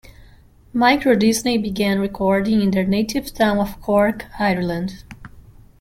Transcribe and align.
Microdisney 0.73 1.61
began 1.61 1.99
recording 1.99 2.59
in 2.63 2.71
their 2.71 2.87
native 2.87 3.31
town 3.35 3.59
of 3.59 3.79
Cork, 3.83 4.25
Ireland. 4.39 5.03